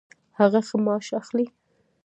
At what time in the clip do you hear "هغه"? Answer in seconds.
0.39-0.59